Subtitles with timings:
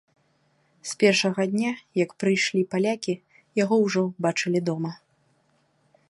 [0.91, 3.15] З першага дня, як прыйшлі палякі,
[3.63, 4.91] яго ўжо бачылі дома.